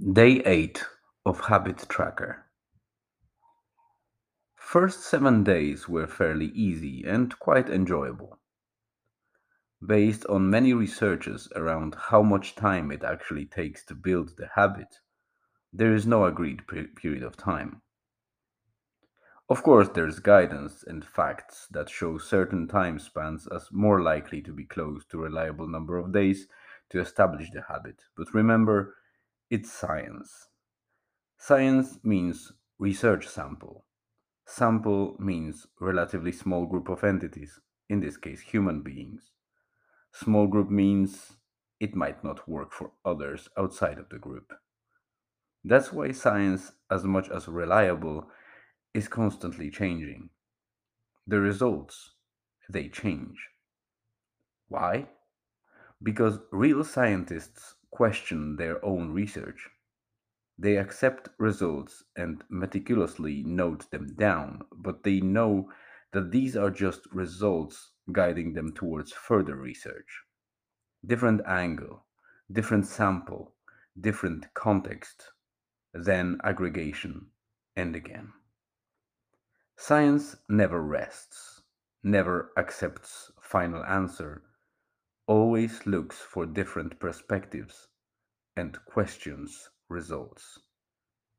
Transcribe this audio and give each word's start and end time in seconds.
Day 0.00 0.40
8 0.46 0.82
of 1.26 1.40
Habit 1.40 1.84
Tracker. 1.90 2.46
First 4.56 5.00
7 5.00 5.44
days 5.44 5.90
were 5.90 6.06
fairly 6.06 6.46
easy 6.46 7.04
and 7.06 7.38
quite 7.38 7.68
enjoyable. 7.68 8.38
Based 9.86 10.24
on 10.24 10.48
many 10.48 10.72
researches 10.72 11.52
around 11.54 11.96
how 11.96 12.22
much 12.22 12.54
time 12.54 12.90
it 12.90 13.04
actually 13.04 13.44
takes 13.44 13.84
to 13.84 13.94
build 13.94 14.38
the 14.38 14.48
habit, 14.54 15.00
there 15.70 15.94
is 15.94 16.06
no 16.06 16.24
agreed 16.24 16.66
pe- 16.66 16.86
period 16.86 17.22
of 17.22 17.36
time. 17.36 17.82
Of 19.50 19.62
course, 19.62 19.90
there's 19.90 20.18
guidance 20.18 20.82
and 20.82 21.04
facts 21.04 21.66
that 21.72 21.90
show 21.90 22.16
certain 22.16 22.66
time 22.68 22.98
spans 22.98 23.46
as 23.48 23.68
more 23.70 24.00
likely 24.00 24.40
to 24.42 24.52
be 24.54 24.64
close 24.64 25.04
to 25.10 25.18
a 25.18 25.24
reliable 25.24 25.68
number 25.68 25.98
of 25.98 26.10
days 26.10 26.48
to 26.88 27.00
establish 27.00 27.50
the 27.50 27.62
habit. 27.68 28.02
But 28.16 28.32
remember, 28.32 28.96
it's 29.50 29.72
science. 29.72 30.46
Science 31.36 31.98
means 32.04 32.52
research 32.78 33.26
sample. 33.26 33.84
Sample 34.46 35.16
means 35.18 35.66
relatively 35.80 36.30
small 36.30 36.66
group 36.66 36.88
of 36.88 37.02
entities, 37.02 37.58
in 37.88 37.98
this 37.98 38.16
case 38.16 38.40
human 38.40 38.80
beings. 38.82 39.32
Small 40.12 40.46
group 40.46 40.70
means 40.70 41.32
it 41.80 41.96
might 41.96 42.22
not 42.22 42.48
work 42.48 42.72
for 42.72 42.92
others 43.04 43.48
outside 43.58 43.98
of 43.98 44.08
the 44.10 44.18
group. 44.18 44.52
That's 45.64 45.92
why 45.92 46.12
science, 46.12 46.70
as 46.88 47.02
much 47.02 47.28
as 47.28 47.48
reliable, 47.48 48.28
is 48.94 49.08
constantly 49.08 49.68
changing. 49.68 50.30
The 51.26 51.40
results, 51.40 52.12
they 52.68 52.88
change. 52.88 53.48
Why? 54.68 55.08
Because 56.00 56.38
real 56.52 56.84
scientists 56.84 57.74
question 58.00 58.56
their 58.56 58.82
own 58.82 59.10
research. 59.10 59.68
They 60.58 60.78
accept 60.78 61.28
results 61.38 62.02
and 62.16 62.42
meticulously 62.48 63.42
note 63.44 63.90
them 63.90 64.14
down, 64.14 64.62
but 64.74 65.02
they 65.02 65.20
know 65.20 65.70
that 66.14 66.30
these 66.30 66.56
are 66.56 66.70
just 66.70 67.02
results 67.12 67.90
guiding 68.10 68.54
them 68.54 68.72
towards 68.72 69.12
further 69.12 69.54
research. 69.54 70.22
Different 71.04 71.42
angle, 71.46 72.06
different 72.50 72.86
sample, 72.86 73.52
different 74.00 74.46
context, 74.54 75.32
then 75.92 76.38
aggregation, 76.42 77.26
and 77.76 77.94
again. 77.94 78.32
Science 79.76 80.36
never 80.48 80.80
rests, 80.80 81.60
never 82.02 82.50
accepts 82.56 83.30
final 83.42 83.84
answer, 83.84 84.42
always 85.30 85.86
looks 85.86 86.16
for 86.16 86.44
different 86.44 86.98
perspectives 86.98 87.86
and 88.56 88.84
questions 88.84 89.70
results, 89.88 90.58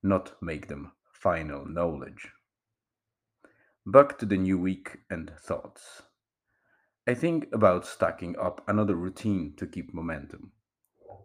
not 0.00 0.40
make 0.40 0.68
them 0.68 0.92
final 1.12 1.66
knowledge. 1.66 2.30
Back 3.84 4.16
to 4.18 4.26
the 4.26 4.36
new 4.36 4.56
week 4.60 4.98
and 5.10 5.32
thoughts. 5.40 6.02
I 7.08 7.14
think 7.14 7.48
about 7.52 7.84
stacking 7.84 8.36
up 8.38 8.62
another 8.68 8.94
routine 8.94 9.54
to 9.56 9.66
keep 9.66 9.92
momentum. 9.92 10.52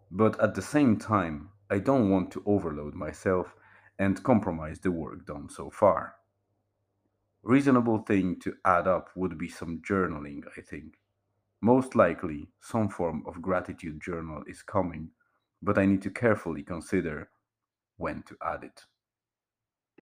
But 0.09 0.39
at 0.39 0.55
the 0.55 0.63
same 0.63 0.97
time, 0.97 1.49
I 1.69 1.77
don't 1.77 2.09
want 2.09 2.31
to 2.31 2.41
overload 2.47 2.95
myself 2.95 3.53
and 3.99 4.23
compromise 4.23 4.79
the 4.79 4.91
work 4.91 5.27
done 5.27 5.49
so 5.49 5.69
far. 5.69 6.15
Reasonable 7.43 7.99
thing 7.99 8.39
to 8.39 8.55
add 8.65 8.87
up 8.87 9.11
would 9.15 9.37
be 9.37 9.49
some 9.49 9.83
journaling, 9.87 10.41
I 10.57 10.61
think. 10.61 10.95
Most 11.65 11.95
likely, 11.95 12.47
some 12.61 12.89
form 12.89 13.23
of 13.25 13.41
gratitude 13.41 13.99
journal 13.99 14.43
is 14.45 14.61
coming, 14.61 15.09
but 15.63 15.79
I 15.79 15.87
need 15.87 16.03
to 16.03 16.11
carefully 16.11 16.61
consider 16.61 17.31
when 17.97 18.21
to 18.27 18.37
add 18.43 18.63
it. 18.63 18.85